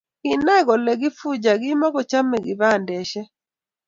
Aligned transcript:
kinae 0.21 0.61
kole 0.67 0.91
kifuja 1.01 1.51
kokimokochome 1.57 2.37
kibandesheck 2.45 3.29